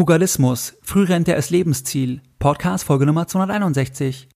[0.00, 4.28] Frugalismus, Frührente als Lebensziel, Podcast Folge Nummer 261.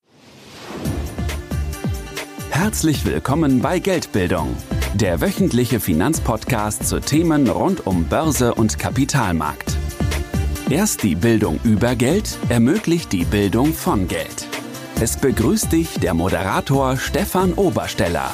[2.50, 4.54] Herzlich willkommen bei Geldbildung,
[4.92, 9.74] der wöchentliche Finanzpodcast zu Themen rund um Börse und Kapitalmarkt.
[10.68, 14.46] Erst die Bildung über Geld ermöglicht die Bildung von Geld.
[15.00, 18.30] Es begrüßt dich der Moderator Stefan Obersteller.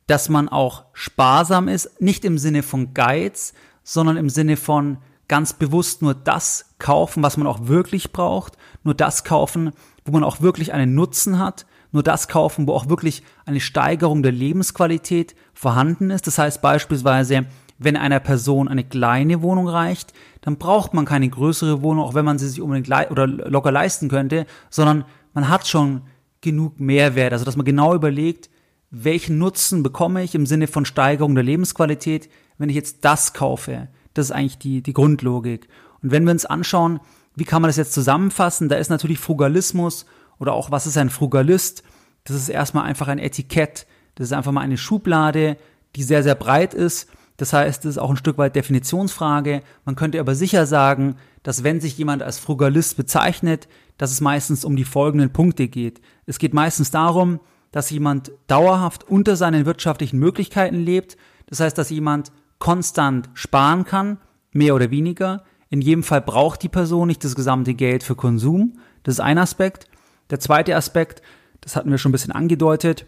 [0.07, 4.99] dass man auch sparsam ist, nicht im Sinne von Geiz, sondern im Sinne von
[5.29, 8.55] ganz bewusst nur das kaufen, was man auch wirklich braucht,
[8.85, 9.73] nur das kaufen,
[10.06, 14.22] wo man auch wirklich einen Nutzen hat, nur das kaufen, wo auch wirklich eine Steigerung
[14.22, 16.27] der Lebensqualität vorhanden ist.
[16.27, 17.47] Das heißt beispielsweise,
[17.78, 22.25] wenn einer Person eine kleine Wohnung reicht, dann braucht man keine größere Wohnung, auch wenn
[22.25, 26.03] man sie sich unbedingt oder locker leisten könnte, sondern man hat schon
[26.41, 27.33] genug Mehrwert.
[27.33, 28.49] Also dass man genau überlegt,
[28.91, 33.89] welchen Nutzen bekomme ich im Sinne von Steigerung der Lebensqualität, wenn ich jetzt das kaufe.
[34.15, 35.69] Das ist eigentlich die, die Grundlogik.
[36.03, 37.00] Und wenn wir uns anschauen,
[37.37, 38.69] wie kann man das jetzt zusammenfassen?
[38.69, 40.07] Da ist natürlich Frugalismus
[40.39, 41.83] oder auch was ist ein Frugalist?
[42.25, 43.87] Das ist erstmal einfach ein Etikett.
[44.17, 45.57] Das ist einfach mal eine Schublade,
[45.95, 47.09] die sehr, sehr breit ist.
[47.37, 49.63] Das heißt, es ist auch ein Stück weit Definitionsfrage.
[49.85, 54.65] Man könnte aber sicher sagen, dass wenn sich jemand als Frugalist bezeichnet, dass es meistens
[54.65, 56.01] um die folgenden Punkte geht.
[56.25, 57.41] Es geht meistens darum,
[57.73, 61.17] dass jemand dauerhaft unter seinen wirtschaftlichen Möglichkeiten lebt.
[61.47, 64.19] Das heißt, dass jemand konstant sparen kann,
[64.53, 65.45] mehr oder weniger.
[65.69, 68.78] In jedem Fall braucht die Person nicht das gesamte Geld für Konsum.
[69.03, 69.88] Das ist ein Aspekt.
[70.31, 71.22] Der zweite Aspekt,
[71.60, 73.06] das hatten wir schon ein bisschen angedeutet,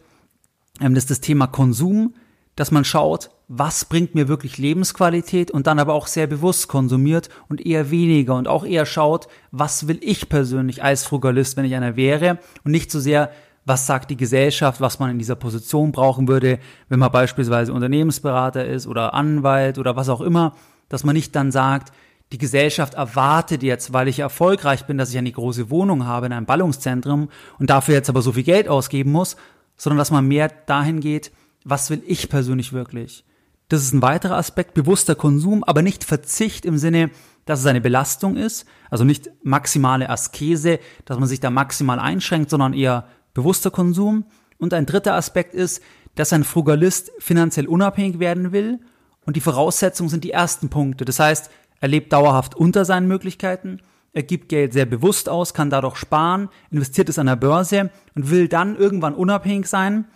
[0.80, 2.14] ähm, das ist das Thema Konsum,
[2.56, 7.28] dass man schaut, was bringt mir wirklich Lebensqualität und dann aber auch sehr bewusst konsumiert
[7.48, 11.74] und eher weniger und auch eher schaut, was will ich persönlich als Frugalist, wenn ich
[11.74, 13.30] einer wäre und nicht so sehr,
[13.64, 16.58] was sagt die Gesellschaft, was man in dieser Position brauchen würde,
[16.88, 20.54] wenn man beispielsweise Unternehmensberater ist oder Anwalt oder was auch immer,
[20.88, 21.92] dass man nicht dann sagt,
[22.32, 26.32] die Gesellschaft erwartet jetzt, weil ich erfolgreich bin, dass ich eine große Wohnung habe in
[26.32, 29.36] einem Ballungszentrum und dafür jetzt aber so viel Geld ausgeben muss,
[29.76, 31.32] sondern dass man mehr dahin geht,
[31.64, 33.24] was will ich persönlich wirklich?
[33.68, 37.10] Das ist ein weiterer Aspekt, bewusster Konsum, aber nicht Verzicht im Sinne,
[37.44, 42.50] dass es eine Belastung ist, also nicht maximale Askese, dass man sich da maximal einschränkt,
[42.50, 44.24] sondern eher bewusster Konsum.
[44.58, 45.82] Und ein dritter Aspekt ist,
[46.14, 48.80] dass ein Frugalist finanziell unabhängig werden will
[49.24, 51.04] und die Voraussetzungen sind die ersten Punkte.
[51.04, 53.80] Das heißt, er lebt dauerhaft unter seinen Möglichkeiten,
[54.12, 58.30] er gibt Geld sehr bewusst aus, kann dadurch sparen, investiert es an der Börse und
[58.30, 60.06] will dann irgendwann unabhängig sein,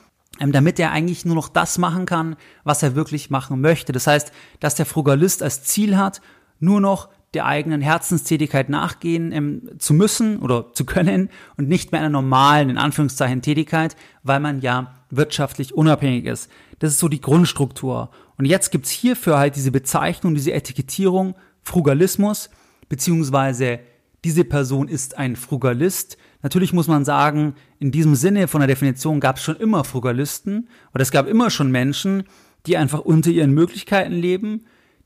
[0.41, 3.93] ähm, damit er eigentlich nur noch das machen kann, was er wirklich machen möchte.
[3.93, 6.21] Das heißt, dass der Frugalist als Ziel hat,
[6.59, 12.01] nur noch der eigenen Herzenstätigkeit nachgehen ähm, zu müssen oder zu können und nicht mehr
[12.01, 16.51] einer normalen, in Anführungszeichen, Tätigkeit, weil man ja wirtschaftlich unabhängig ist.
[16.79, 18.11] Das ist so die Grundstruktur.
[18.37, 22.51] Und jetzt gibt's hierfür halt diese Bezeichnung, diese Etikettierung Frugalismus,
[22.89, 23.81] beziehungsweise
[24.25, 26.17] diese Person ist ein Frugalist.
[26.43, 30.69] Natürlich muss man sagen, in diesem Sinne von der Definition gab es schon immer Frugalisten
[30.95, 32.25] oder es gab immer schon Menschen,
[32.67, 34.65] die einfach unter ihren Möglichkeiten leben,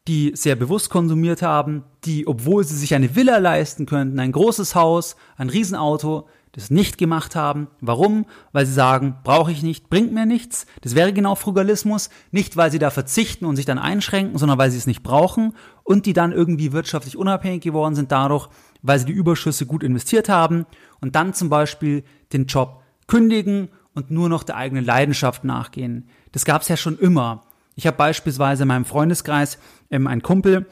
[0.08, 4.74] die sehr bewusst konsumiert haben, die, obwohl sie sich eine Villa leisten könnten, ein großes
[4.74, 7.68] Haus, ein Riesenauto, das nicht gemacht haben.
[7.80, 8.24] Warum?
[8.52, 10.66] Weil sie sagen, brauche ich nicht, bringt mir nichts.
[10.80, 12.10] Das wäre genau Frugalismus.
[12.30, 15.54] Nicht, weil sie da verzichten und sich dann einschränken, sondern weil sie es nicht brauchen
[15.84, 18.48] und die dann irgendwie wirtschaftlich unabhängig geworden sind dadurch,
[18.82, 20.66] weil sie die Überschüsse gut investiert haben
[21.00, 26.08] und dann zum Beispiel den Job kündigen und nur noch der eigenen Leidenschaft nachgehen.
[26.32, 27.44] Das gab es ja schon immer.
[27.74, 29.58] Ich habe beispielsweise in meinem Freundeskreis
[29.90, 30.66] ähm, einen Kumpel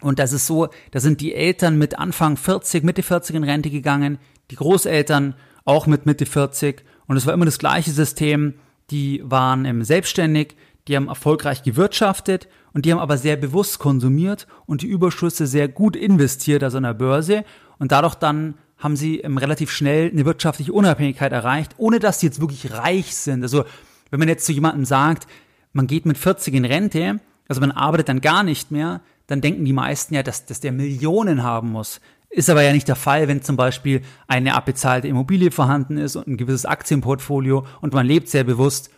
[0.00, 3.70] und das ist so, da sind die Eltern mit Anfang 40, Mitte 40 in Rente
[3.70, 4.18] gegangen,
[4.50, 8.54] die Großeltern auch mit Mitte 40 und es war immer das gleiche System.
[8.90, 10.56] Die waren ähm, selbstständig,
[10.88, 15.68] die haben erfolgreich gewirtschaftet und die haben aber sehr bewusst konsumiert und die Überschüsse sehr
[15.68, 17.44] gut investiert, also an der Börse
[17.78, 22.26] und dadurch dann haben sie ähm, relativ schnell eine wirtschaftliche Unabhängigkeit erreicht, ohne dass sie
[22.26, 23.42] jetzt wirklich reich sind.
[23.42, 23.64] Also
[24.10, 25.26] wenn man jetzt zu jemandem sagt,
[25.72, 29.64] man geht mit 40 in Rente, also man arbeitet dann gar nicht mehr, dann denken
[29.64, 32.00] die meisten ja, dass, dass der Millionen haben muss.
[32.30, 36.28] Ist aber ja nicht der Fall, wenn zum Beispiel eine abbezahlte Immobilie vorhanden ist und
[36.28, 38.90] ein gewisses Aktienportfolio und man lebt sehr bewusst,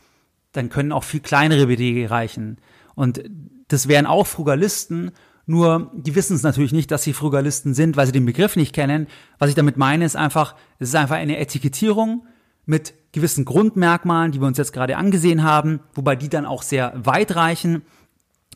[0.52, 2.58] dann können auch viel kleinere Beträge reichen.
[2.94, 3.23] Und
[3.69, 5.12] das wären auch Frugalisten,
[5.46, 8.75] nur die wissen es natürlich nicht, dass sie Frugalisten sind, weil sie den Begriff nicht
[8.75, 9.08] kennen.
[9.38, 12.26] Was ich damit meine, ist einfach, es ist einfach eine Etikettierung
[12.64, 16.93] mit gewissen Grundmerkmalen, die wir uns jetzt gerade angesehen haben, wobei die dann auch sehr
[16.94, 17.82] weit reichen.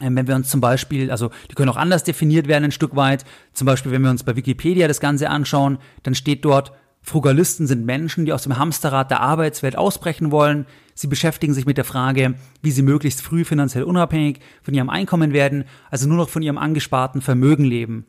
[0.01, 2.97] Ähm, wenn wir uns zum Beispiel, also die können auch anders definiert werden ein Stück
[2.97, 7.69] weit, zum Beispiel wenn wir uns bei Wikipedia das Ganze anschauen, dann steht dort, Frugalisten
[7.69, 10.67] sind Menschen, die aus dem Hamsterrad der Arbeitswelt ausbrechen wollen.
[10.93, 15.33] Sie beschäftigen sich mit der Frage, wie sie möglichst früh finanziell unabhängig von ihrem Einkommen
[15.33, 18.07] werden, also nur noch von ihrem angesparten Vermögen leben.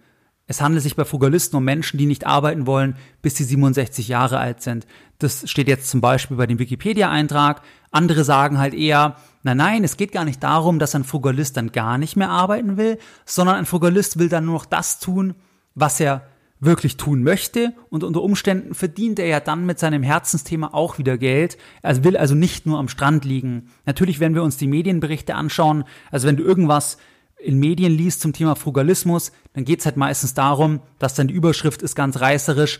[0.47, 4.39] Es handelt sich bei Frugalisten um Menschen, die nicht arbeiten wollen, bis sie 67 Jahre
[4.39, 4.87] alt sind.
[5.19, 7.61] Das steht jetzt zum Beispiel bei dem Wikipedia-Eintrag.
[7.91, 11.73] Andere sagen halt eher, nein, nein, es geht gar nicht darum, dass ein Frugalist dann
[11.73, 15.35] gar nicht mehr arbeiten will, sondern ein Frugalist will dann nur noch das tun,
[15.75, 16.23] was er
[16.59, 21.17] wirklich tun möchte und unter Umständen verdient er ja dann mit seinem Herzensthema auch wieder
[21.17, 21.57] Geld.
[21.83, 23.69] Er will also nicht nur am Strand liegen.
[23.85, 26.97] Natürlich, wenn wir uns die Medienberichte anschauen, also wenn du irgendwas
[27.39, 31.81] in Medien liest zum Thema Frugalismus, dann geht's halt meistens darum, dass dann die Überschrift
[31.81, 32.79] ist ganz reißerisch,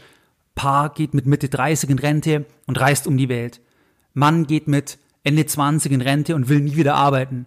[0.55, 3.61] Paar geht mit Mitte 30 in Rente und reist um die Welt.
[4.13, 7.45] Mann geht mit Ende 20 in Rente und will nie wieder arbeiten.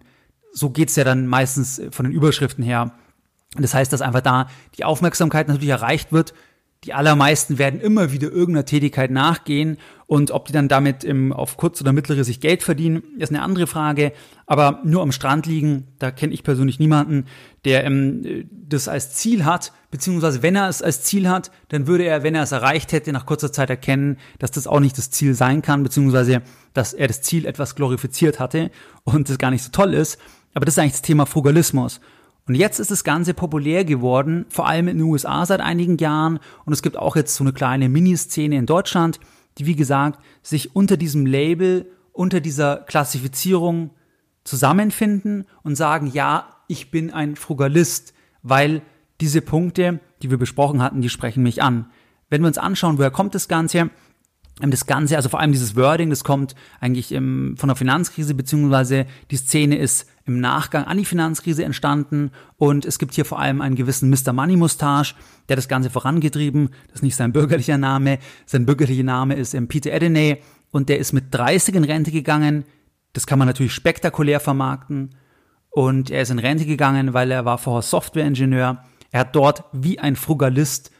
[0.53, 2.93] So geht's ja dann meistens von den Überschriften her.
[3.57, 4.47] Das heißt, dass einfach da
[4.77, 6.33] die Aufmerksamkeit natürlich erreicht wird
[6.83, 11.55] die allermeisten werden immer wieder irgendeiner Tätigkeit nachgehen und ob die dann damit im, auf
[11.55, 14.13] kurz oder mittlere Sicht Geld verdienen, ist eine andere Frage.
[14.47, 17.27] Aber nur am Strand liegen, da kenne ich persönlich niemanden,
[17.65, 22.03] der ähm, das als Ziel hat, beziehungsweise wenn er es als Ziel hat, dann würde
[22.03, 25.11] er, wenn er es erreicht hätte, nach kurzer Zeit erkennen, dass das auch nicht das
[25.11, 26.41] Ziel sein kann, beziehungsweise
[26.73, 28.71] dass er das Ziel etwas glorifiziert hatte
[29.03, 30.19] und das gar nicht so toll ist.
[30.55, 32.01] Aber das ist eigentlich das Thema Frugalismus.
[32.51, 36.37] Und jetzt ist das Ganze populär geworden, vor allem in den USA seit einigen Jahren.
[36.65, 39.21] Und es gibt auch jetzt so eine kleine Miniszene in Deutschland,
[39.57, 43.91] die, wie gesagt, sich unter diesem Label, unter dieser Klassifizierung
[44.43, 48.81] zusammenfinden und sagen, ja, ich bin ein Frugalist, weil
[49.21, 51.89] diese Punkte, die wir besprochen hatten, die sprechen mich an.
[52.29, 53.91] Wenn wir uns anschauen, woher kommt das Ganze,
[54.69, 59.07] das Ganze, also vor allem dieses Wording, das kommt eigentlich im, von der Finanzkrise, beziehungsweise
[59.31, 63.61] die Szene ist im Nachgang an die Finanzkrise entstanden und es gibt hier vor allem
[63.61, 64.33] einen gewissen Mr.
[64.33, 65.15] Money Mustache,
[65.49, 66.69] der das Ganze vorangetrieben.
[66.87, 68.19] Das ist nicht sein bürgerlicher Name.
[68.45, 70.37] Sein bürgerlicher Name ist ähm, Peter Edeney
[70.69, 72.65] und der ist mit 30 in Rente gegangen.
[73.13, 75.15] Das kann man natürlich spektakulär vermarkten.
[75.69, 78.83] Und er ist in Rente gegangen, weil er war vorher Softwareingenieur.
[79.11, 80.91] Er hat dort wie ein Frugalist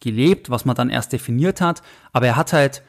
[0.00, 1.82] gelebt, was man dann erst definiert hat.
[2.12, 2.82] Aber er hat halt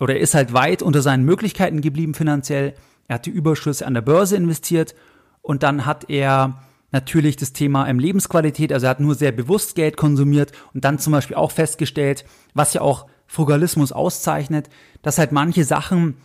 [0.00, 2.74] oder er ist halt weit unter seinen Möglichkeiten geblieben finanziell.
[3.06, 4.94] Er hat die Überschüsse an der Börse investiert
[5.42, 9.74] und dann hat er natürlich das Thema ähm, Lebensqualität, also er hat nur sehr bewusst
[9.74, 14.68] Geld konsumiert und dann zum Beispiel auch festgestellt, was ja auch Frugalismus auszeichnet,
[15.02, 16.16] dass halt manche Sachen,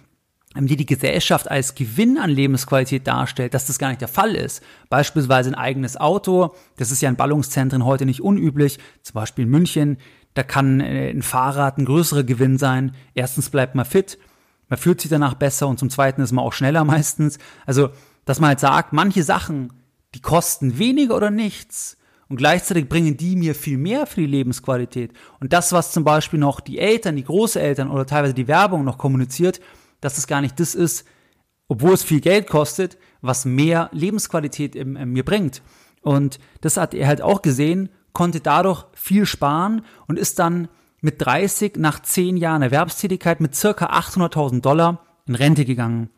[0.56, 4.34] ähm, die die Gesellschaft als Gewinn an Lebensqualität darstellt, dass das gar nicht der Fall
[4.34, 4.64] ist.
[4.90, 9.52] Beispielsweise ein eigenes Auto, das ist ja in Ballungszentren heute nicht unüblich, zum Beispiel in
[9.52, 9.98] München,
[10.36, 12.94] da kann äh, ein Fahrrad ein größerer Gewinn sein.
[13.16, 14.20] Erstens bleibt man fit,
[14.68, 17.40] man fühlt sich danach besser und zum Zweiten ist man auch schneller meistens.
[17.66, 17.90] Also,
[18.26, 19.74] dass man halt sagt, manche Sachen,
[20.14, 25.14] die kosten weniger oder nichts Und gleichzeitig bringen die mir viel mehr für die Lebensqualität.
[25.40, 28.98] Und das, was zum Beispiel noch die Eltern, die Großeltern oder teilweise die Werbung noch
[28.98, 29.60] kommuniziert,
[30.02, 31.06] dass es gar nicht das ist,
[31.68, 35.62] obwohl es viel Geld kostet, was mehr Lebensqualität im, in mir bringt.
[36.02, 40.70] Und das hat er halt auch gesehen, konnte dadurch viel sparen und ist dann
[41.02, 46.10] mit 30 nach 10 Jahren Erwerbstätigkeit mit circa 800.000 Dollar in Rente gegangen.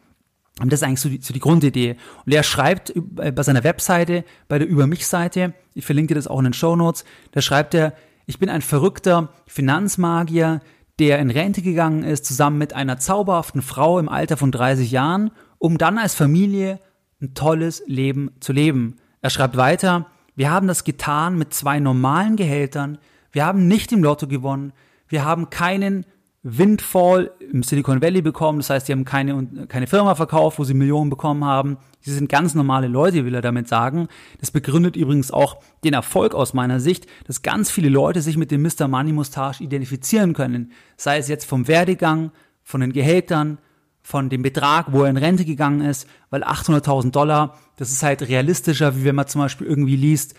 [0.61, 1.97] Und das ist eigentlich so die, so die Grundidee.
[2.25, 6.27] Und er schreibt äh, bei seiner Webseite, bei der Über mich Seite, ich verlinke das
[6.27, 7.93] auch in den Show Notes, da schreibt er,
[8.25, 10.61] ich bin ein verrückter Finanzmagier,
[10.99, 15.31] der in Rente gegangen ist, zusammen mit einer zauberhaften Frau im Alter von 30 Jahren,
[15.59, 16.79] um dann als Familie
[17.21, 18.95] ein tolles Leben zu leben.
[19.21, 20.07] Er schreibt weiter,
[20.37, 22.99] wir haben das getan mit zwei normalen Gehältern,
[23.33, 24.71] wir haben nicht im Lotto gewonnen,
[25.09, 26.05] wir haben keinen
[26.43, 28.59] Windfall im Silicon Valley bekommen.
[28.59, 31.77] Das heißt, die haben keine, keine Firma verkauft, wo sie Millionen bekommen haben.
[31.99, 34.07] Sie sind ganz normale Leute, will er damit sagen.
[34.39, 38.51] Das begründet übrigens auch den Erfolg aus meiner Sicht, dass ganz viele Leute sich mit
[38.51, 38.87] dem Mr.
[38.87, 40.71] Money Mustache identifizieren können.
[40.95, 42.31] Sei es jetzt vom Werdegang,
[42.63, 43.57] von den Gehältern,
[44.07, 48.21] von dem Betrag, wo er in Rente gegangen ist, weil 800.000 Dollar, das ist halt
[48.21, 50.33] realistischer, wie wenn man zum Beispiel irgendwie liest,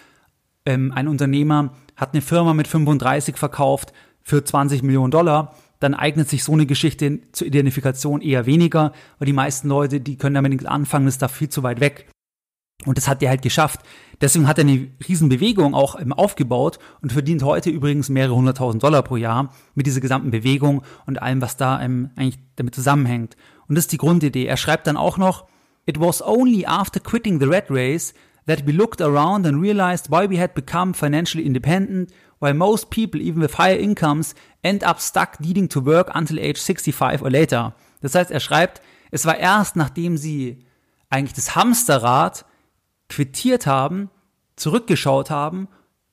[0.64, 6.28] ähm, ein Unternehmer hat eine Firma mit 35 verkauft für 20 Millionen Dollar dann eignet
[6.28, 10.50] sich so eine Geschichte zur Identifikation eher weniger, weil die meisten Leute, die können damit
[10.50, 12.10] nichts anfangen, ist da viel zu weit weg.
[12.84, 13.80] Und das hat er halt geschafft.
[14.20, 19.16] Deswegen hat er eine Riesenbewegung auch aufgebaut und verdient heute übrigens mehrere hunderttausend Dollar pro
[19.16, 23.36] Jahr mit dieser gesamten Bewegung und allem, was da eigentlich damit zusammenhängt.
[23.68, 24.46] Und das ist die Grundidee.
[24.46, 25.46] Er schreibt dann auch noch,
[25.86, 28.12] It was only after quitting the red race
[28.46, 32.10] that we looked around and realized why we had become financially independent
[32.40, 36.58] while most people, even with higher incomes, end up stuck needing to work until age
[36.58, 37.74] 65 or later.
[38.00, 40.64] Das heißt, er schreibt, es war erst nachdem sie
[41.10, 42.44] eigentlich das Hamsterrad
[43.08, 44.10] quittiert haben,
[44.56, 45.68] zurückgeschaut haben,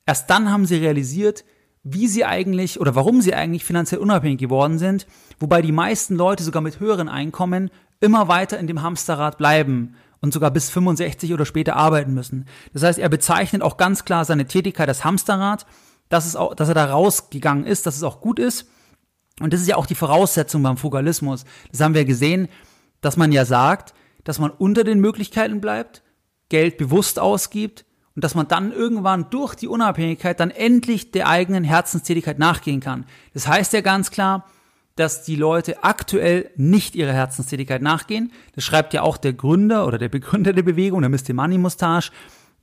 [0.05, 1.43] erst dann haben sie realisiert,
[1.85, 5.07] wie sie eigentlich oder warum sie eigentlich finanziell unabhängig geworden sind,
[5.39, 7.69] wobei die meisten Leute sogar mit höheren Einkommen
[8.01, 12.45] immer weiter in dem Hamsterrad bleiben und sogar bis 65 oder später arbeiten müssen.
[12.73, 15.65] Das heißt, er bezeichnet auch ganz klar seine Tätigkeit als Hamsterrad
[16.09, 18.69] dass, es auch, dass er da rausgegangen ist, dass es auch gut ist.
[19.39, 21.45] Und das ist ja auch die Voraussetzung beim Fugalismus.
[21.71, 22.47] Das haben wir gesehen,
[23.01, 26.03] dass man ja sagt, dass man unter den Möglichkeiten bleibt,
[26.49, 27.84] Geld bewusst ausgibt
[28.15, 33.05] und dass man dann irgendwann durch die Unabhängigkeit dann endlich der eigenen Herzenstätigkeit nachgehen kann.
[33.33, 34.45] Das heißt ja ganz klar,
[34.95, 38.31] dass die Leute aktuell nicht ihrer Herzenstätigkeit nachgehen.
[38.53, 41.33] Das schreibt ja auch der Gründer oder der Begründer der Bewegung, der Mr.
[41.33, 42.11] Money Mustache,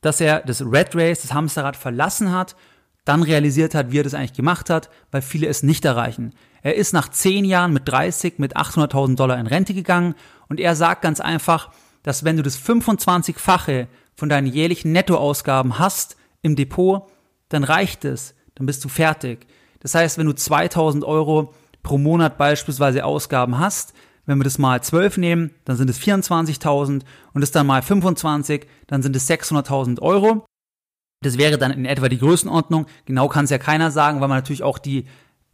[0.01, 2.57] dass er das Red Race, das Hamsterrad verlassen hat
[3.05, 6.35] dann realisiert hat, wie er das eigentlich gemacht hat, weil viele es nicht erreichen.
[6.63, 10.15] Er ist nach zehn Jahren mit 30 mit 800.000 Dollar in Rente gegangen
[10.49, 11.71] und er sagt ganz einfach,
[12.05, 17.11] dass wenn du das 25-fache von deinen jährlichen Nettoausgaben hast im Depot,
[17.49, 19.47] dann reicht es, dann bist du fertig.
[19.81, 24.81] Das heißt, wenn du 2000 Euro pro Monat beispielsweise Ausgaben hast, wenn wir das mal
[24.81, 27.03] 12 nehmen, dann sind es 24.000
[27.33, 30.47] und das dann mal 25, dann sind es 600.000 Euro.
[31.23, 32.87] Das wäre dann in etwa die Größenordnung.
[33.05, 35.07] Genau kann es ja keiner sagen, weil man natürlich auch die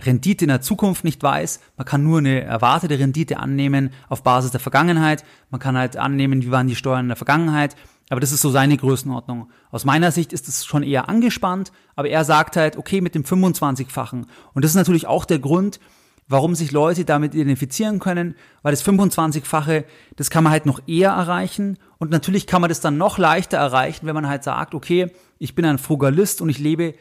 [0.05, 1.61] Rendite in der Zukunft nicht weiß.
[1.77, 5.25] Man kann nur eine erwartete Rendite annehmen auf Basis der Vergangenheit.
[5.51, 7.75] Man kann halt annehmen, wie waren die Steuern in der Vergangenheit.
[8.09, 9.51] Aber das ist so seine Größenordnung.
[9.71, 13.25] Aus meiner Sicht ist es schon eher angespannt, aber er sagt halt, okay, mit dem
[13.25, 14.27] 25-fachen.
[14.55, 15.81] Und das ist natürlich auch der Grund,
[16.29, 19.85] warum sich Leute damit identifizieren können, weil das 25-fache,
[20.17, 23.57] das kann man halt noch eher erreichen und natürlich kann man das dann noch leichter
[23.57, 26.95] erreichen, wenn man halt sagt, okay, ich bin ein Frugalist und ich lebe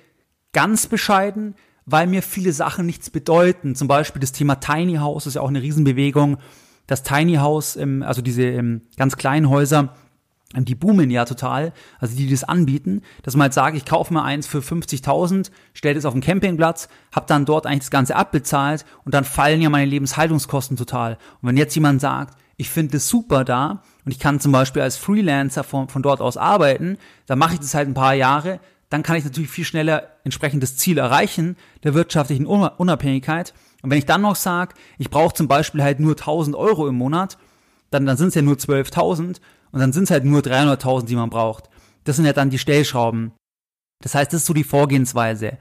[0.53, 1.55] ganz bescheiden,
[1.87, 3.73] weil mir viele Sachen nichts bedeuten.
[3.73, 6.37] Zum Beispiel das Thema Tiny House ist ja auch eine Riesenbewegung.
[6.85, 9.95] Das Tiny House, also diese ganz kleinen Häuser,
[10.53, 13.85] ähm, die boomen ja total, also die, die das anbieten, dass man halt sagt, ich
[13.85, 17.91] kaufe mir eins für 50.000, stelle das auf den Campingplatz, habe dann dort eigentlich das
[17.91, 21.17] Ganze abbezahlt und dann fallen ja meine Lebenshaltungskosten total.
[21.41, 24.81] Und wenn jetzt jemand sagt, ich finde es super da und ich kann zum Beispiel
[24.81, 28.59] als Freelancer von, von dort aus arbeiten, dann mache ich das halt ein paar Jahre,
[28.89, 33.53] dann kann ich natürlich viel schneller entsprechend das Ziel erreichen der wirtschaftlichen Unabhängigkeit.
[33.81, 36.95] Und wenn ich dann noch sage, ich brauche zum Beispiel halt nur 1000 Euro im
[36.95, 37.37] Monat,
[37.91, 39.39] dann, dann sind es ja nur 12.000
[39.71, 41.69] und dann sind es halt nur 300.000, die man braucht.
[42.03, 43.33] Das sind ja dann die Stellschrauben.
[44.01, 45.57] Das heißt, das ist so die Vorgehensweise.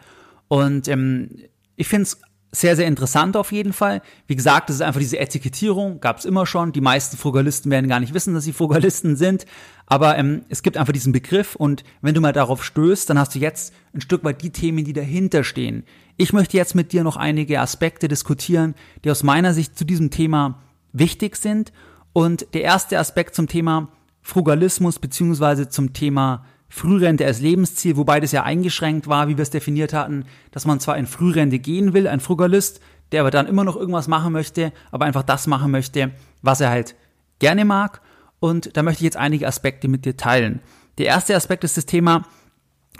[0.49, 1.30] Und ähm,
[1.75, 2.21] ich finde es
[2.61, 4.01] sehr, sehr interessant auf jeden Fall.
[4.27, 6.73] Wie gesagt, das ist einfach diese Etikettierung, gab es immer schon.
[6.73, 9.45] Die meisten Frugalisten werden gar nicht wissen, dass sie Frugalisten sind.
[9.85, 13.35] Aber ähm, es gibt einfach diesen Begriff und wenn du mal darauf stößt, dann hast
[13.35, 15.85] du jetzt ein Stück weit die Themen, die dahinter stehen.
[16.17, 20.11] Ich möchte jetzt mit dir noch einige Aspekte diskutieren, die aus meiner Sicht zu diesem
[20.11, 21.73] Thema wichtig sind.
[22.15, 23.89] Und der erste Aspekt zum Thema
[24.23, 29.49] Frugalismus beziehungsweise zum Thema Frührente als Lebensziel, wobei das ja eingeschränkt war, wie wir es
[29.49, 32.80] definiert hatten, dass man zwar in Frührente gehen will, ein Frugalist,
[33.12, 36.11] der aber dann immer noch irgendwas machen möchte, aber einfach das machen möchte,
[36.42, 36.95] was er halt
[37.38, 38.02] gerne mag.
[38.40, 40.61] Und da möchte ich jetzt einige Aspekte mit dir teilen.
[40.99, 42.26] Der erste Aspekt ist das Thema,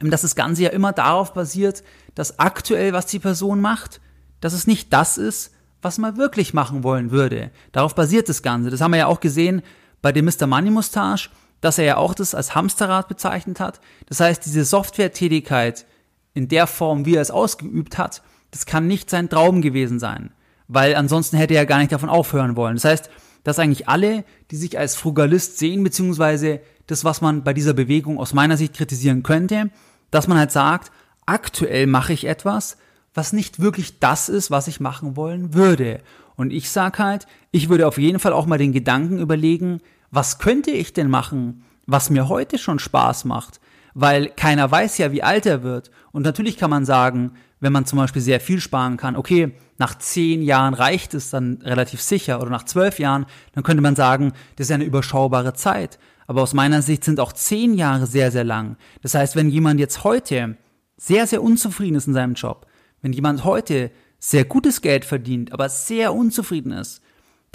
[0.01, 4.01] dass das Ganze ja immer darauf basiert, dass aktuell, was die Person macht,
[4.41, 5.53] dass es nicht das ist,
[5.83, 7.51] was man wirklich machen wollen würde.
[7.73, 8.71] Darauf basiert das Ganze.
[8.71, 9.61] Das haben wir ja auch gesehen
[10.01, 10.47] bei dem Mr.
[10.47, 11.29] Money Mustache,
[11.67, 13.81] dass er ja auch das als Hamsterrad bezeichnet hat.
[14.07, 15.85] Das heißt, diese Softwaretätigkeit
[16.33, 20.31] in der Form, wie er es ausgeübt hat, das kann nicht sein Traum gewesen sein.
[20.69, 22.77] Weil ansonsten hätte er gar nicht davon aufhören wollen.
[22.77, 23.11] Das heißt,
[23.43, 28.19] dass eigentlich alle, die sich als Frugalist sehen, beziehungsweise das, was man bei dieser Bewegung
[28.19, 29.71] aus meiner Sicht kritisieren könnte,
[30.13, 30.93] dass man halt sagt,
[31.27, 32.77] aktuell mache ich etwas,
[33.13, 36.01] was nicht wirklich das ist, was ich machen wollen würde.
[36.37, 39.81] Und ich sag halt, ich würde auf jeden Fall auch mal den Gedanken überlegen,
[40.11, 43.61] was könnte ich denn machen, was mir heute schon Spaß macht?
[43.95, 45.91] Weil keiner weiß ja, wie alt er wird.
[46.13, 49.97] Und natürlich kann man sagen, wenn man zum Beispiel sehr viel sparen kann, okay, nach
[49.97, 54.33] zehn Jahren reicht es dann relativ sicher oder nach zwölf Jahren, dann könnte man sagen,
[54.57, 55.99] das ist eine überschaubare Zeit.
[56.27, 58.77] Aber aus meiner Sicht sind auch zehn Jahre sehr, sehr lang.
[59.03, 60.57] Das heißt, wenn jemand jetzt heute
[60.97, 62.67] sehr, sehr unzufrieden ist in seinem Job,
[63.03, 67.03] wenn jemand heute sehr gutes Geld verdient, aber sehr unzufrieden ist,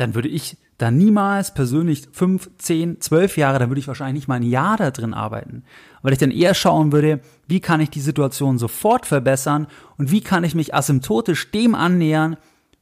[0.01, 4.27] dann würde ich da niemals persönlich fünf, zehn, zwölf Jahre, dann würde ich wahrscheinlich nicht
[4.27, 5.63] mal ein Jahr da drin arbeiten.
[6.01, 9.67] Weil ich dann eher schauen würde, wie kann ich die Situation sofort verbessern
[9.97, 12.37] und wie kann ich mich asymptotisch dem annähern,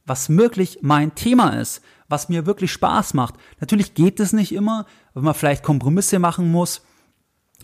[0.06, 3.34] was wirklich mein Thema ist, was mir wirklich Spaß macht.
[3.60, 6.82] Natürlich geht es nicht immer, weil man vielleicht Kompromisse machen muss.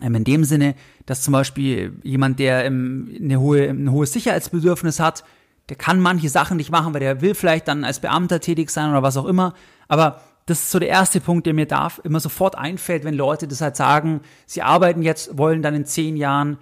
[0.02, 0.74] Ähm, in dem Sinne,
[1.06, 5.24] dass zum Beispiel jemand, der eine hohe, ein hohes Sicherheitsbedürfnis hat,
[5.68, 8.90] der kann manche Sachen nicht machen, weil der will vielleicht dann als Beamter tätig sein
[8.90, 9.54] oder was auch immer.
[9.88, 13.48] Aber das ist so der erste Punkt, der mir da immer sofort einfällt, wenn Leute
[13.48, 16.58] das halt sagen, sie arbeiten jetzt, wollen dann in zehn Jahren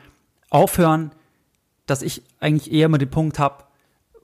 [0.48, 1.10] aufhören,
[1.86, 3.64] dass ich eigentlich eher mal den Punkt habe,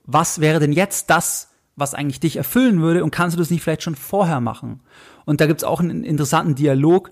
[0.03, 3.61] was wäre denn jetzt das, was eigentlich dich erfüllen würde und kannst du das nicht
[3.61, 4.81] vielleicht schon vorher machen?
[5.25, 7.11] Und da gibt's auch einen interessanten Dialog,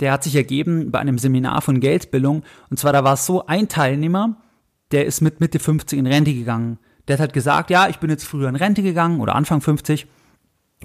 [0.00, 2.42] der hat sich ergeben bei einem Seminar von Geldbildung.
[2.70, 4.36] Und zwar, da war es so, ein Teilnehmer,
[4.92, 6.78] der ist mit Mitte 50 in Rente gegangen.
[7.10, 10.06] Der hat halt gesagt, ja, ich bin jetzt früher in Rente gegangen oder Anfang 50.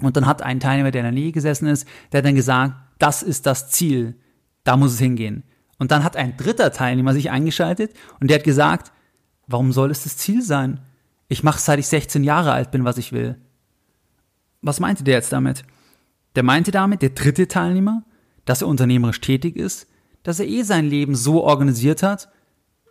[0.02, 2.74] Und dann hat ein Teilnehmer, der in der Nähe gesessen ist, der hat dann gesagt,
[2.98, 4.16] das ist das Ziel,
[4.64, 5.44] da muss es hingehen.
[5.78, 8.90] Und dann hat ein dritter Teilnehmer sich eingeschaltet und der hat gesagt,
[9.46, 10.80] warum soll es das Ziel sein?
[11.28, 13.36] Ich mache seit ich 16 Jahre alt bin, was ich will.
[14.62, 15.62] Was meinte der jetzt damit?
[16.34, 18.02] Der meinte damit, der dritte Teilnehmer,
[18.46, 19.86] dass er unternehmerisch tätig ist,
[20.24, 22.30] dass er eh sein Leben so organisiert hat,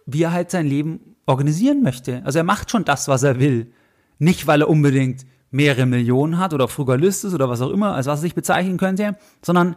[0.05, 2.21] wie er halt sein Leben organisieren möchte.
[2.25, 3.71] Also er macht schon das, was er will.
[4.19, 8.07] Nicht, weil er unbedingt mehrere Millionen hat oder Frugalist ist oder was auch immer, als
[8.07, 9.75] was er sich bezeichnen könnte, sondern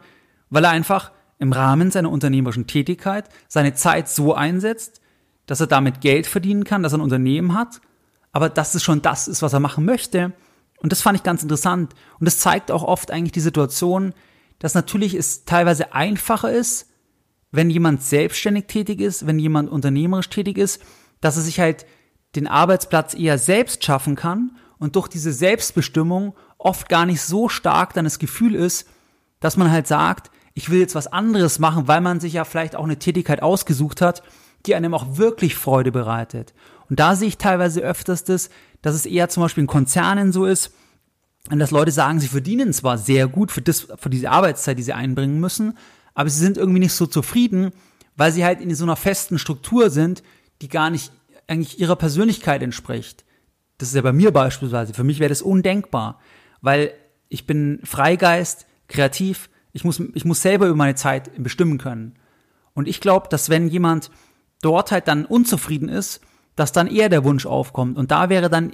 [0.51, 5.01] weil er einfach im Rahmen seiner unternehmerischen Tätigkeit seine Zeit so einsetzt,
[5.47, 7.81] dass er damit Geld verdienen kann, dass er ein Unternehmen hat
[8.33, 10.33] aber dass es schon das ist, was er machen möchte.
[10.81, 11.95] Und das fand ich ganz interessant.
[12.21, 14.15] Und das zeigt auch oft eigentlich die Situation,
[14.59, 16.89] dass natürlich es teilweise einfacher ist,
[17.51, 20.83] wenn jemand selbstständig tätig ist, wenn jemand unternehmerisch tätig ist,
[21.21, 21.87] dass er sich halt
[22.37, 27.95] den Arbeitsplatz eher selbst schaffen kann und durch diese Selbstbestimmung oft gar nicht so stark
[27.95, 28.89] dann das Gefühl ist,
[29.41, 32.77] dass man halt sagt, ich will jetzt was anderes machen, weil man sich ja vielleicht
[32.77, 34.23] auch eine Tätigkeit ausgesucht hat,
[34.67, 36.53] die einem auch wirklich Freude bereitet.
[36.91, 38.51] Und da sehe ich teilweise öfters das,
[38.83, 40.73] dass es eher zum Beispiel in Konzernen so ist,
[41.51, 44.93] dass Leute sagen, sie verdienen zwar sehr gut für, das, für diese Arbeitszeit, die sie
[44.93, 45.79] einbringen müssen,
[46.15, 47.73] aber sie sind irgendwie nicht so zufrieden,
[48.17, 50.23] weil sie halt in so einer festen Struktur sind,
[50.61, 51.13] die gar nicht
[51.47, 53.25] eigentlich ihrer Persönlichkeit entspricht.
[53.79, 54.93] Das ist ja bei mir beispielsweise.
[54.93, 56.21] Für mich wäre das undenkbar,
[56.61, 56.93] weil
[57.29, 62.15] ich bin Freigeist, kreativ, ich muss, ich muss selber über meine Zeit bestimmen können.
[62.75, 64.11] Und ich glaube, dass wenn jemand
[64.63, 66.21] dort halt dann unzufrieden ist,
[66.57, 67.97] dass dann eher der Wunsch aufkommt.
[67.97, 68.73] Und da wäre dann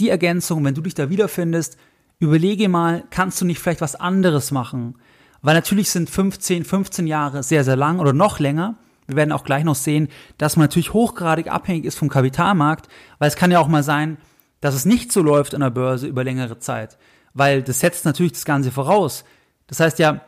[0.00, 1.76] die Ergänzung, wenn du dich da wiederfindest,
[2.18, 4.96] überlege mal, kannst du nicht vielleicht was anderes machen?
[5.44, 8.76] Weil natürlich sind 15, 15 Jahre sehr, sehr lang oder noch länger.
[9.06, 13.28] Wir werden auch gleich noch sehen, dass man natürlich hochgradig abhängig ist vom Kapitalmarkt, weil
[13.28, 14.16] es kann ja auch mal sein,
[14.62, 16.96] dass es nicht so läuft an der Börse über längere Zeit,
[17.34, 19.26] weil das setzt natürlich das Ganze voraus.
[19.66, 20.22] Das heißt ja,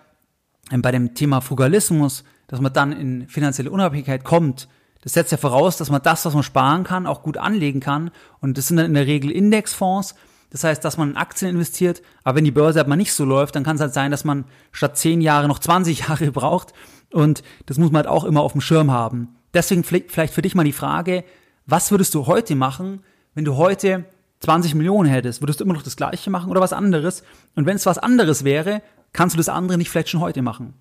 [0.70, 4.68] bei dem Thema Frugalismus, dass man dann in finanzielle Unabhängigkeit kommt,
[5.00, 8.11] das setzt ja voraus, dass man das, was man sparen kann, auch gut anlegen kann.
[8.40, 10.14] Und das sind dann in der Regel Indexfonds.
[10.57, 13.27] Das heißt, dass man in Aktien investiert, aber wenn die Börse halt mal nicht so
[13.27, 16.73] läuft, dann kann es halt sein, dass man statt 10 Jahre noch 20 Jahre braucht.
[17.12, 19.37] Und das muss man halt auch immer auf dem Schirm haben.
[19.53, 21.25] Deswegen vielleicht für dich mal die Frage,
[21.66, 23.01] was würdest du heute machen,
[23.35, 24.07] wenn du heute
[24.40, 25.42] 20 Millionen hättest?
[25.42, 27.23] Würdest du immer noch das Gleiche machen oder was anderes?
[27.55, 28.81] Und wenn es was anderes wäre,
[29.12, 30.73] kannst du das andere nicht vielleicht schon heute machen?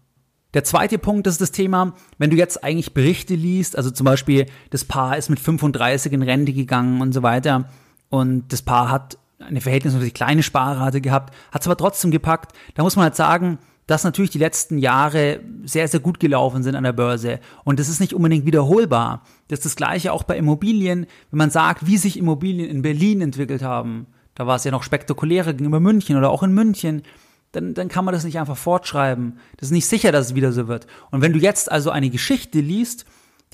[0.54, 4.46] Der zweite Punkt ist das Thema, wenn du jetzt eigentlich Berichte liest, also zum Beispiel
[4.70, 7.68] das Paar ist mit 35 in Rente gegangen und so weiter
[8.08, 12.56] und das Paar hat eine verhältnismäßig kleine Sparrate gehabt, hat es aber trotzdem gepackt.
[12.76, 16.76] Da muss man halt sagen, dass natürlich die letzten Jahre sehr, sehr gut gelaufen sind
[16.76, 17.40] an der Börse.
[17.64, 19.22] Und das ist nicht unbedingt wiederholbar.
[19.48, 21.06] Das ist das Gleiche auch bei Immobilien.
[21.30, 24.84] Wenn man sagt, wie sich Immobilien in Berlin entwickelt haben, da war es ja noch
[24.84, 27.04] spektakulärer gegenüber München oder auch in München,
[27.52, 29.40] dann, dann kann man das nicht einfach fortschreiben.
[29.58, 30.88] Das ist nicht sicher, dass es wieder so wird.
[31.12, 33.06] Und wenn du jetzt also eine Geschichte liest,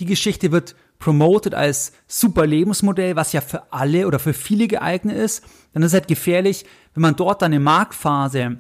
[0.02, 5.16] die Geschichte wird promoted als super Lebensmodell, was ja für alle oder für viele geeignet
[5.16, 8.58] ist, dann ist es halt gefährlich, wenn man dort dann eine Marktphase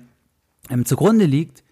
[0.70, 1.64] ähm, zugrunde liegt,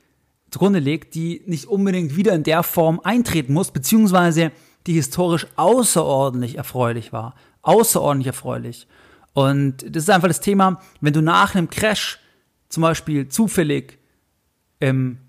[0.49, 4.51] zugrunde legt, die nicht unbedingt wieder in der Form eintreten muss, beziehungsweise
[4.87, 7.35] die historisch außerordentlich erfreulich war.
[7.61, 8.87] Außerordentlich erfreulich.
[9.33, 12.19] Und das ist einfach das Thema, wenn du nach einem Crash
[12.69, 13.99] zum Beispiel zufällig
[14.81, 15.19] ähm,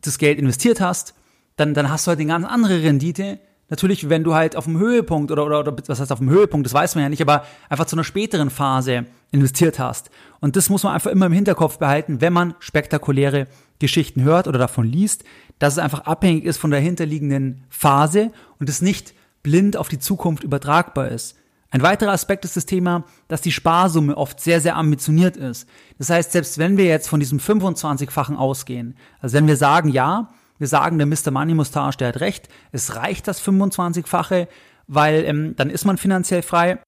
[0.00, 1.14] das Geld investiert hast,
[1.56, 3.38] dann, dann hast du halt eine ganz andere Rendite.
[3.70, 6.66] Natürlich, wenn du halt auf dem Höhepunkt oder, oder, oder was heißt auf dem Höhepunkt,
[6.66, 10.10] das weiß man ja nicht, aber einfach zu einer späteren Phase investiert hast.
[10.40, 13.46] Und das muss man einfach immer im Hinterkopf behalten, wenn man spektakuläre
[13.78, 15.24] Geschichten hört oder davon liest,
[15.60, 20.00] dass es einfach abhängig ist von der hinterliegenden Phase und es nicht blind auf die
[20.00, 21.36] Zukunft übertragbar ist.
[21.70, 25.68] Ein weiterer Aspekt ist das Thema, dass die Sparsumme oft sehr, sehr ambitioniert ist.
[25.98, 30.30] Das heißt, selbst wenn wir jetzt von diesem 25-fachen ausgehen, also wenn wir sagen, ja,
[30.60, 31.30] wir sagen, der Mr.
[31.30, 34.46] Money Mustache, der hat recht, es reicht das 25-fache,
[34.86, 36.78] weil ähm, dann ist man finanziell frei.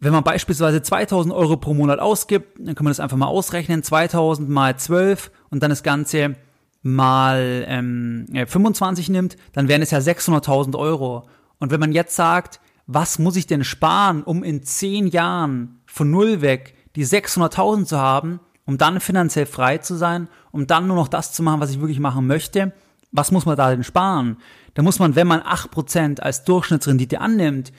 [0.00, 3.82] Wenn man beispielsweise 2000 Euro pro Monat ausgibt, dann kann man das einfach mal ausrechnen,
[3.82, 6.36] 2000 mal 12 und dann das Ganze
[6.82, 11.28] mal ähm, 25 nimmt, dann wären es ja 600.000 Euro.
[11.58, 16.10] Und wenn man jetzt sagt, was muss ich denn sparen, um in zehn Jahren von
[16.10, 20.96] null weg die 600.000 zu haben, um dann finanziell frei zu sein, um dann nur
[20.96, 22.72] noch das zu machen, was ich wirklich machen möchte?
[23.10, 24.36] Was muss man da denn sparen?
[24.74, 27.72] Da muss man, wenn man 8% als Durchschnittsrendite annimmt,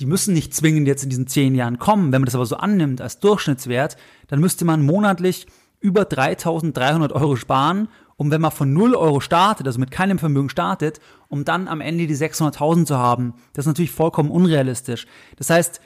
[0.00, 2.12] die müssen nicht zwingend jetzt in diesen zehn Jahren kommen.
[2.12, 3.96] Wenn man das aber so annimmt als Durchschnittswert,
[4.28, 5.46] dann müsste man monatlich
[5.80, 10.48] über 3.300 Euro sparen, um wenn man von 0 Euro startet, also mit keinem Vermögen
[10.48, 13.34] startet, um dann am Ende die 600.000 zu haben.
[13.52, 15.06] Das ist natürlich vollkommen unrealistisch.
[15.36, 15.80] Das heißt,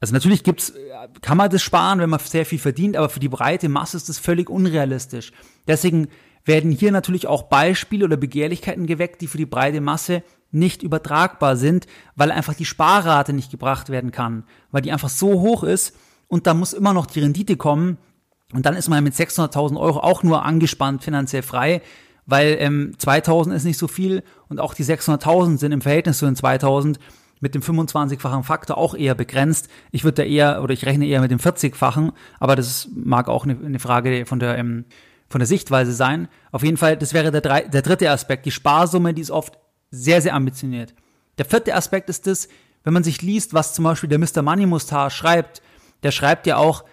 [0.00, 0.74] also natürlich gibt's,
[1.22, 4.08] kann man das sparen, wenn man sehr viel verdient, aber für die breite Masse ist
[4.08, 5.32] das völlig unrealistisch.
[5.66, 6.08] Deswegen
[6.46, 11.56] werden hier natürlich auch Beispiele oder Begehrlichkeiten geweckt, die für die breite Masse nicht übertragbar
[11.56, 15.94] sind, weil einfach die Sparrate nicht gebracht werden kann, weil die einfach so hoch ist
[16.28, 17.98] und da muss immer noch die Rendite kommen,
[18.52, 21.82] und dann ist man mit 600.000 Euro auch nur angespannt finanziell frei,
[22.26, 26.26] weil ähm, 2000 ist nicht so viel und auch die 600.000 sind im Verhältnis zu
[26.26, 26.98] den 2000
[27.40, 29.68] mit dem 25-fachen Faktor auch eher begrenzt.
[29.90, 33.44] Ich würde da eher, oder ich rechne eher mit dem 40-fachen, aber das mag auch
[33.44, 34.86] eine, eine Frage von der, ähm,
[35.28, 36.28] von der Sichtweise sein.
[36.52, 39.58] Auf jeden Fall, das wäre der, drei, der dritte Aspekt, die Sparsumme, die ist oft
[39.90, 40.94] sehr, sehr ambitioniert.
[41.38, 42.48] Der vierte Aspekt ist das,
[42.84, 44.42] wenn man sich liest, was zum Beispiel der Mr.
[44.42, 45.60] Money Mustar schreibt,
[46.02, 46.84] der schreibt ja auch,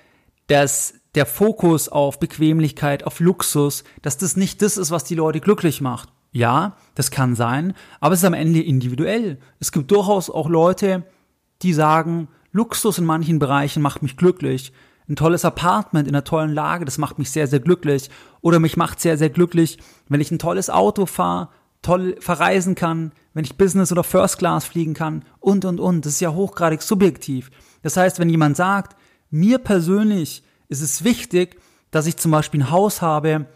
[0.47, 5.39] dass der Fokus auf Bequemlichkeit, auf Luxus, dass das nicht das ist, was die Leute
[5.39, 6.09] glücklich macht.
[6.31, 9.37] Ja, das kann sein, aber es ist am Ende individuell.
[9.59, 11.03] Es gibt durchaus auch Leute,
[11.61, 14.73] die sagen, Luxus in manchen Bereichen macht mich glücklich.
[15.07, 18.09] Ein tolles Apartment in einer tollen Lage, das macht mich sehr, sehr glücklich.
[18.41, 21.49] Oder mich macht sehr, sehr glücklich, wenn ich ein tolles Auto fahre,
[21.81, 26.05] toll verreisen kann, wenn ich Business oder First Class fliegen kann und, und, und.
[26.05, 27.51] Das ist ja hochgradig subjektiv.
[27.81, 28.95] Das heißt, wenn jemand sagt,
[29.29, 31.59] mir persönlich ist es wichtig,
[31.91, 33.47] dass ich zum Beispiel ein Haus habe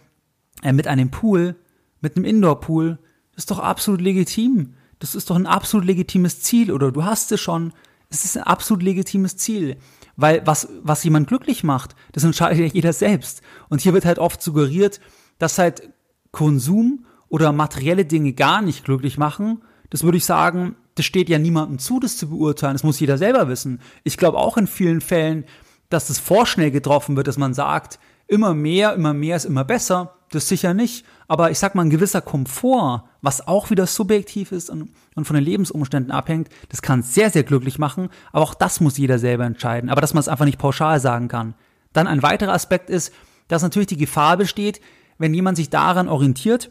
[0.62, 1.56] äh, mit einem Pool,
[2.02, 3.00] mit einem Indoor-Pool.
[3.34, 4.74] Das ist doch absolut legitim.
[5.00, 7.74] Das ist doch ein absolut legitimes Ziel oder du hast es schon.
[8.10, 9.78] Es ist ein absolut legitimes Ziel.
[10.18, 13.42] Weil was, was jemand glücklich macht, das entscheidet ja jeder selbst.
[13.70, 15.00] Und hier wird halt oft suggeriert,
[15.38, 15.94] dass halt
[16.32, 19.62] Konsum oder materielle Dinge gar nicht glücklich machen.
[19.90, 22.74] Das würde ich sagen, das steht ja niemandem zu, das zu beurteilen.
[22.74, 23.80] Das muss jeder selber wissen.
[24.04, 25.46] Ich glaube auch in vielen Fällen,
[25.90, 30.16] dass es vorschnell getroffen wird, dass man sagt, immer mehr, immer mehr ist immer besser.
[30.32, 31.06] Das sicher nicht.
[31.28, 35.36] Aber ich sag mal, ein gewisser Komfort, was auch wieder subjektiv ist und, und von
[35.36, 38.10] den Lebensumständen abhängt, das kann sehr, sehr glücklich machen.
[38.32, 39.90] Aber auch das muss jeder selber entscheiden.
[39.90, 41.56] Aber dass man es einfach nicht pauschal sagen kann.
[41.92, 43.13] Dann ein weiterer Aspekt ist,
[43.48, 44.80] dass natürlich die Gefahr besteht,
[45.18, 46.70] wenn jemand sich daran orientiert,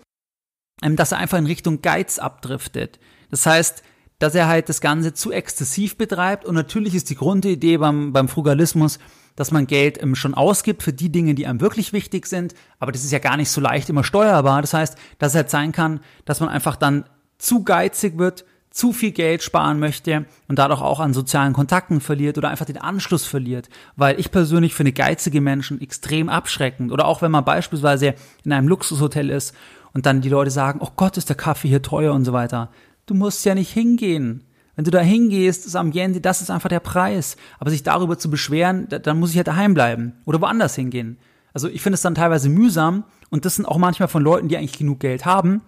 [0.83, 2.99] ähm, dass er einfach in Richtung Geiz abdriftet.
[3.31, 3.83] Das heißt,
[4.19, 6.45] dass er halt das Ganze zu exzessiv betreibt.
[6.45, 8.99] Und natürlich ist die Grundidee beim, beim Frugalismus,
[9.37, 12.55] dass man Geld ähm, schon ausgibt für die Dinge, die einem wirklich wichtig sind.
[12.81, 14.61] Aber das ist ja gar nicht so leicht immer steuerbar.
[14.63, 17.05] Das heißt, dass es halt sein kann, dass man einfach dann
[17.39, 22.37] zu geizig wird, zu viel Geld sparen möchte und dadurch auch an sozialen Kontakten verliert
[22.37, 23.71] oder einfach den Anschluss verliert.
[23.97, 26.93] Weil ich persönlich finde geizige Menschen extrem abschreckend.
[26.93, 29.55] Oder auch wenn man beispielsweise in einem Luxushotel ist
[29.95, 32.71] und dann die Leute sagen, oh Gott, ist der Kaffee hier teuer und so weiter.
[33.07, 34.45] Du musst ja nicht hingehen.
[34.77, 37.37] Wenn du da hingehst, ist am Ende, das ist einfach der Preis.
[37.59, 41.19] Aber sich darüber zu beschweren, dann muss ich ja daheim bleiben oder woanders hingehen.
[41.55, 44.59] Also ich finde es dann teilweise mühsam und das sind auch manchmal von Leuten, die
[44.59, 45.63] eigentlich genug Geld haben.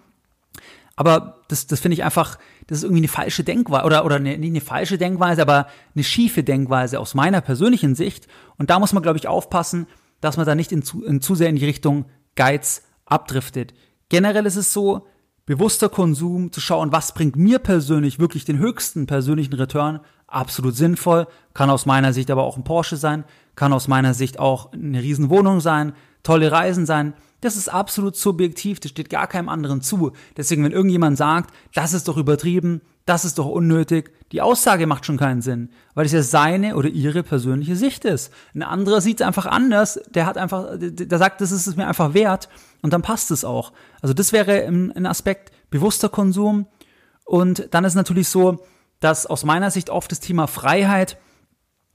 [0.95, 4.37] Aber das, das finde ich einfach, das ist irgendwie eine falsche Denkweise oder, oder eine,
[4.37, 8.27] nicht eine falsche Denkweise, aber eine schiefe Denkweise aus meiner persönlichen Sicht.
[8.57, 9.87] Und da muss man, glaube ich, aufpassen,
[10.21, 13.73] dass man da nicht in zu, in zu sehr in die Richtung Geiz abdriftet.
[14.09, 15.07] Generell ist es so,
[15.49, 21.25] bewusster Konsum, zu schauen, was bringt mir persönlich wirklich den höchsten persönlichen Return, absolut sinnvoll,
[21.55, 23.23] kann aus meiner Sicht aber auch ein Porsche sein,
[23.55, 27.15] kann aus meiner Sicht auch eine Riesenwohnung sein, tolle Reisen sein.
[27.41, 30.11] Das ist absolut subjektiv, das steht gar keinem anderen zu.
[30.37, 35.03] Deswegen, wenn irgendjemand sagt, das ist doch übertrieben, das ist doch unnötig, die Aussage macht
[35.03, 38.31] schon keinen Sinn, weil es ja seine oder ihre persönliche Sicht ist.
[38.53, 41.87] Ein anderer sieht es einfach anders, der hat einfach, der sagt, das ist es mir
[41.87, 42.49] einfach wert
[42.83, 43.73] und dann passt es auch.
[44.01, 46.67] Also das wäre ein Aspekt bewusster Konsum
[47.25, 48.63] und dann ist natürlich so,
[48.99, 51.17] dass aus meiner Sicht oft das Thema Freiheit,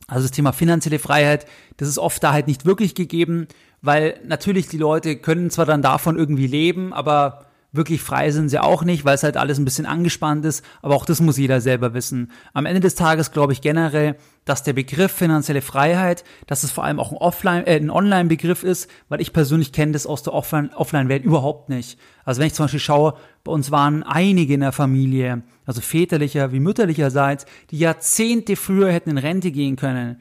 [0.09, 1.47] also das Thema finanzielle Freiheit,
[1.77, 3.47] das ist oft da halt nicht wirklich gegeben,
[3.83, 8.59] weil natürlich die Leute können zwar dann davon irgendwie leben, aber wirklich frei sind sie
[8.59, 11.61] auch nicht, weil es halt alles ein bisschen angespannt ist, aber auch das muss jeder
[11.61, 12.31] selber wissen.
[12.53, 16.85] Am Ende des Tages glaube ich generell, dass der Begriff finanzielle Freiheit, dass es vor
[16.85, 20.35] allem auch ein Offline, äh, ein Online-Begriff ist, weil ich persönlich kenne das aus der
[20.35, 21.99] Offline-Welt überhaupt nicht.
[22.25, 26.53] Also wenn ich zum Beispiel schaue, bei uns waren einige in der Familie, also väterlicher
[26.53, 30.21] wie mütterlicherseits, die Jahrzehnte früher hätten in Rente gehen können.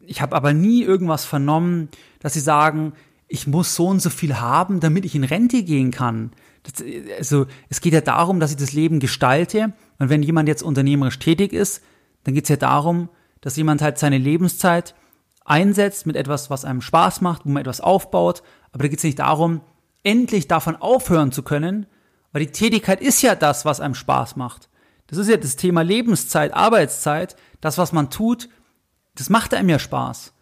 [0.00, 1.88] Ich habe aber nie irgendwas vernommen,
[2.20, 2.94] dass sie sagen,
[3.28, 6.32] ich muss so und so viel haben, damit ich in Rente gehen kann.
[6.62, 6.84] Das,
[7.18, 9.72] also es geht ja darum, dass ich das Leben gestalte.
[9.98, 11.82] Und wenn jemand jetzt unternehmerisch tätig ist,
[12.24, 13.08] dann geht es ja darum,
[13.40, 14.94] dass jemand halt seine Lebenszeit
[15.44, 18.42] einsetzt mit etwas, was einem Spaß macht, wo man etwas aufbaut.
[18.72, 19.62] Aber da geht es nicht darum,
[20.02, 21.86] endlich davon aufhören zu können,
[22.32, 24.68] weil die Tätigkeit ist ja das, was einem Spaß macht.
[25.06, 28.48] Das ist ja das Thema Lebenszeit, Arbeitszeit, das, was man tut,
[29.16, 30.32] das macht einem ja Spaß.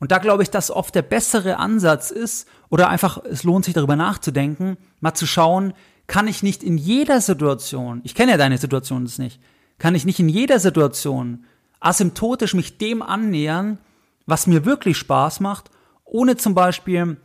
[0.00, 3.74] Und da glaube ich, dass oft der bessere Ansatz ist, oder einfach, es lohnt sich
[3.74, 5.72] darüber nachzudenken, mal zu schauen,
[6.06, 9.40] kann ich nicht in jeder Situation, ich kenne ja deine Situation das nicht,
[9.78, 11.44] kann ich nicht in jeder Situation
[11.80, 13.78] asymptotisch mich dem annähern,
[14.26, 15.70] was mir wirklich Spaß macht,
[16.04, 17.18] ohne zum Beispiel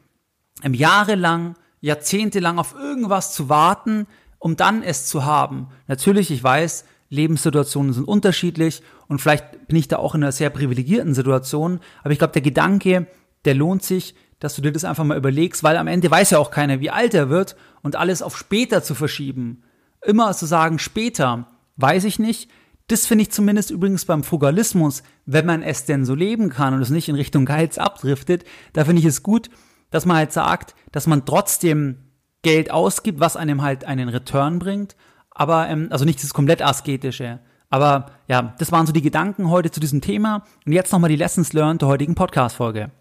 [0.64, 4.08] jahrelang, jahrzehntelang auf irgendwas zu warten,
[4.40, 5.68] um dann es zu haben.
[5.88, 10.50] Natürlich, ich weiß, Lebenssituationen sind unterschiedlich und vielleicht bin ich da auch in einer sehr
[10.50, 13.08] privilegierten Situation, aber ich glaube, der Gedanke,
[13.46, 16.38] der lohnt sich, dass du dir das einfach mal überlegst, weil am Ende weiß ja
[16.38, 19.64] auch keiner, wie alt er wird und alles auf später zu verschieben.
[20.02, 22.52] Immer zu sagen, später, weiß ich nicht.
[22.90, 26.82] Das finde ich zumindest übrigens beim Frugalismus, wenn man es denn so leben kann und
[26.82, 29.50] es nicht in Richtung Geiz abdriftet, da finde ich es gut,
[29.92, 32.00] dass man halt sagt, dass man trotzdem
[32.42, 34.98] Geld ausgibt, was einem halt einen Return bringt,
[35.32, 37.40] aber ähm, also nicht das komplett asketische.
[37.70, 41.16] Aber ja, das waren so die Gedanken heute zu diesem Thema und jetzt nochmal die
[41.16, 42.92] Lessons learned der heutigen Podcast-Folge.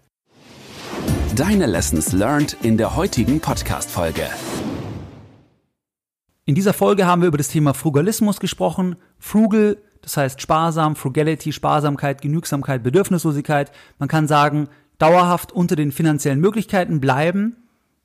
[1.35, 4.27] Deine Lessons learned in der heutigen Podcast-Folge.
[6.45, 8.97] In dieser Folge haben wir über das Thema Frugalismus gesprochen.
[9.17, 13.71] Frugal, das heißt sparsam, Frugality, Sparsamkeit, Genügsamkeit, Bedürfnislosigkeit.
[13.97, 14.67] Man kann sagen,
[14.99, 17.55] dauerhaft unter den finanziellen Möglichkeiten bleiben,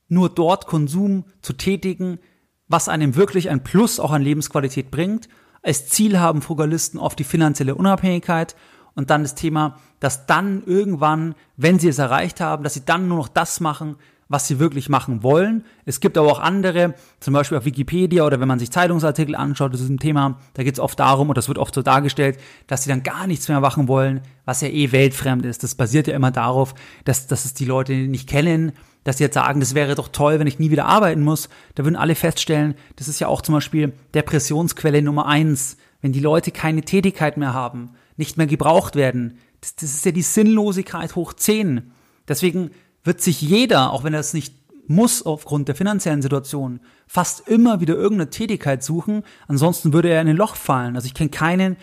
[0.08, 2.20] nur dort Konsum zu tätigen,
[2.66, 5.28] was einem wirklich ein Plus auch an Lebensqualität bringt.
[5.62, 8.56] Als Ziel haben Frugalisten oft die finanzielle Unabhängigkeit
[8.98, 13.06] und dann das Thema, dass dann irgendwann, wenn sie es erreicht haben, dass sie dann
[13.06, 13.94] nur noch das machen,
[14.26, 15.64] was sie wirklich machen wollen.
[15.84, 19.70] Es gibt aber auch andere, zum Beispiel auf Wikipedia oder wenn man sich Zeitungsartikel anschaut
[19.70, 22.82] zu diesem Thema, da geht es oft darum, und das wird oft so dargestellt, dass
[22.82, 25.62] sie dann gar nichts mehr machen wollen, was ja eh weltfremd ist.
[25.62, 28.72] Das basiert ja immer darauf, dass, dass es die Leute nicht kennen,
[29.04, 31.48] dass sie jetzt sagen, das wäre doch toll, wenn ich nie wieder arbeiten muss.
[31.76, 36.18] Da würden alle feststellen, das ist ja auch zum Beispiel Depressionsquelle Nummer eins, wenn die
[36.18, 39.38] Leute keine Tätigkeit mehr haben nicht mehr gebraucht werden.
[39.60, 41.92] Das, das ist ja die Sinnlosigkeit hoch 10.
[42.28, 42.70] Deswegen
[43.04, 44.54] wird sich jeder, auch wenn er es nicht
[44.86, 49.22] muss aufgrund der finanziellen Situation, fast immer wieder irgendeine Tätigkeit suchen.
[49.46, 50.96] Ansonsten würde er in ein Loch fallen.
[50.96, 51.76] Also ich kenne keinen,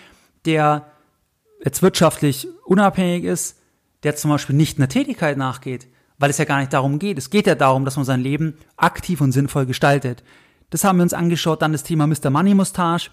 [0.45, 0.87] der
[1.63, 3.59] jetzt wirtschaftlich unabhängig ist,
[4.03, 7.17] der zum Beispiel nicht einer Tätigkeit nachgeht, weil es ja gar nicht darum geht.
[7.17, 10.23] Es geht ja darum, dass man sein Leben aktiv und sinnvoll gestaltet.
[10.69, 11.61] Das haben wir uns angeschaut.
[11.61, 12.29] Dann das Thema Mr.
[12.29, 13.11] Money Mustache.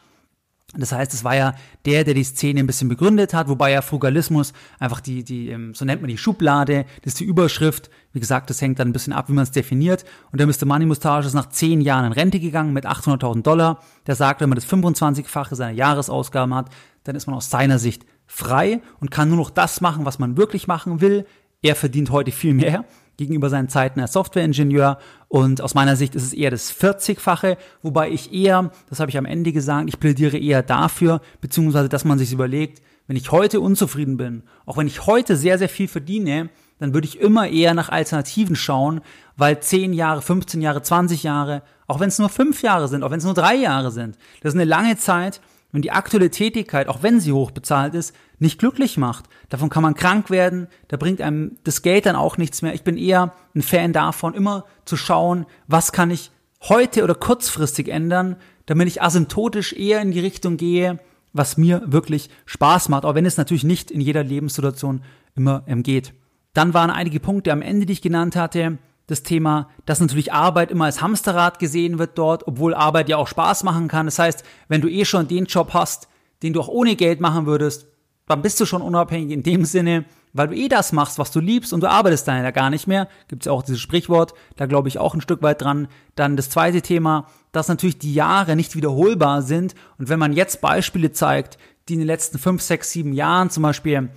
[0.74, 1.54] Das heißt, es war ja
[1.84, 5.74] der, der die Szene ein bisschen begründet hat, wobei ja Frugalismus einfach die, die, ähm,
[5.74, 7.90] so nennt man die Schublade, das ist die Überschrift.
[8.14, 10.04] Wie gesagt, das hängt dann ein bisschen ab, wie man es definiert.
[10.30, 10.64] Und der Mr.
[10.64, 13.80] Money Mustache ist nach zehn Jahren in Rente gegangen mit 800.000 Dollar.
[14.06, 16.70] Der sagt, wenn man das 25-fache seiner Jahresausgaben hat,
[17.04, 20.36] dann ist man aus seiner Sicht frei und kann nur noch das machen, was man
[20.36, 21.26] wirklich machen will,
[21.62, 22.84] Er verdient heute viel mehr
[23.16, 24.98] gegenüber seinen Zeiten als Softwareingenieur
[25.28, 29.18] und aus meiner Sicht ist es eher das 40-fache, wobei ich eher, das habe ich
[29.18, 33.60] am Ende gesagt, ich plädiere eher dafür, beziehungsweise dass man sich überlegt, wenn ich heute
[33.60, 37.74] unzufrieden bin, auch wenn ich heute sehr, sehr viel verdiene, dann würde ich immer eher
[37.74, 39.00] nach Alternativen schauen,
[39.36, 43.10] weil 10 Jahre, 15 Jahre, 20 Jahre, auch wenn es nur 5 Jahre sind, auch
[43.12, 45.40] wenn es nur 3 Jahre sind, das ist eine lange Zeit,
[45.72, 49.24] wenn die aktuelle Tätigkeit, auch wenn sie hoch bezahlt ist, nicht glücklich macht.
[49.48, 52.74] Davon kann man krank werden, da bringt einem das Geld dann auch nichts mehr.
[52.74, 56.30] Ich bin eher ein Fan davon, immer zu schauen, was kann ich
[56.68, 61.00] heute oder kurzfristig ändern, damit ich asymptotisch eher in die Richtung gehe,
[61.32, 65.02] was mir wirklich Spaß macht, auch wenn es natürlich nicht in jeder Lebenssituation
[65.34, 66.12] immer geht.
[66.52, 68.78] Dann waren einige Punkte am Ende, die ich genannt hatte.
[69.06, 73.28] Das Thema, dass natürlich Arbeit immer als Hamsterrad gesehen wird dort, obwohl Arbeit ja auch
[73.28, 74.06] Spaß machen kann.
[74.06, 76.08] Das heißt, wenn du eh schon den Job hast,
[76.42, 77.86] den du auch ohne Geld machen würdest,
[78.26, 81.40] dann bist du schon unabhängig in dem Sinne, weil du eh das machst, was du
[81.40, 83.08] liebst und du arbeitest dann ja gar nicht mehr.
[83.28, 85.88] Gibt es ja auch dieses Sprichwort, da glaube ich auch ein Stück weit dran.
[86.14, 90.60] Dann das zweite Thema, dass natürlich die Jahre nicht wiederholbar sind und wenn man jetzt
[90.60, 94.10] Beispiele zeigt, die in den letzten fünf, sechs, sieben Jahren zum Beispiel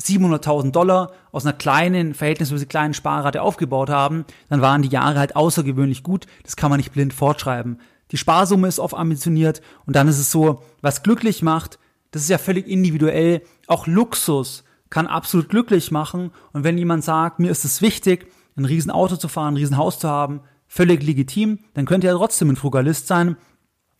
[0.00, 5.36] 700.000 Dollar aus einer kleinen, verhältnismäßig kleinen Sparrate aufgebaut haben, dann waren die Jahre halt
[5.36, 6.26] außergewöhnlich gut.
[6.42, 7.78] Das kann man nicht blind fortschreiben.
[8.10, 11.78] Die Sparsumme ist oft ambitioniert und dann ist es so, was glücklich macht,
[12.10, 13.42] das ist ja völlig individuell.
[13.66, 16.32] Auch Luxus kann absolut glücklich machen.
[16.52, 20.08] Und wenn jemand sagt, mir ist es wichtig, ein Riesenauto zu fahren, ein Riesenhaus zu
[20.08, 23.36] haben, völlig legitim, dann könnte er trotzdem ein Frugalist sein.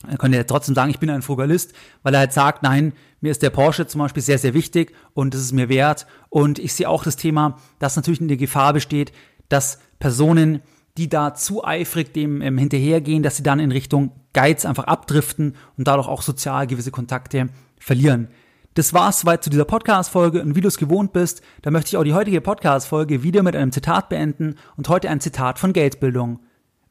[0.09, 3.31] Er könnte ja trotzdem sagen, ich bin ein Frugalist, weil er halt sagt, nein, mir
[3.31, 6.07] ist der Porsche zum Beispiel sehr, sehr wichtig und es ist mir wert.
[6.31, 9.13] Und ich sehe auch das Thema, dass natürlich in der Gefahr besteht,
[9.51, 10.63] dass Personen,
[10.97, 15.55] die da zu eifrig dem ähm, hinterhergehen, dass sie dann in Richtung Geiz einfach abdriften
[15.77, 18.29] und dadurch auch sozial gewisse Kontakte verlieren.
[18.75, 21.97] Das war's soweit zu dieser Podcast-Folge und wie du es gewohnt bist, da möchte ich
[21.97, 26.39] auch die heutige Podcast-Folge wieder mit einem Zitat beenden und heute ein Zitat von Geldbildung.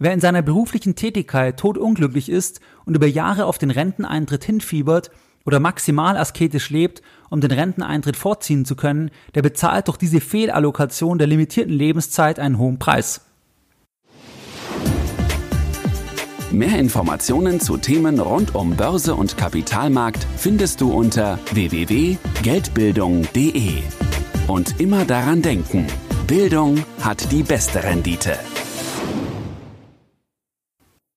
[0.02, 5.12] Wer in seiner beruflichen Tätigkeit todunglücklich ist und über Jahre auf den Renteneintritt hinfiebert
[5.46, 11.18] oder maximal asketisch lebt, um den Renteneintritt vorziehen zu können, der bezahlt durch diese Fehlallokation
[11.18, 13.26] der limitierten Lebenszeit einen hohen Preis.
[16.50, 23.84] Mehr Informationen zu Themen rund um Börse und Kapitalmarkt findest du unter www.geldbildung.de.
[24.48, 25.88] Und immer daran denken,
[26.26, 28.40] Bildung hat die beste Rendite.